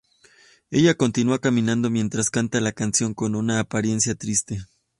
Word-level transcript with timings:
Ella 0.71 0.95
continúa 0.95 1.37
caminando 1.37 1.91
mientras 1.91 2.31
canta 2.31 2.59
la 2.59 2.71
canción 2.71 3.13
con 3.13 3.35
una 3.35 3.59
apariencia 3.59 4.15
triste. 4.15 4.57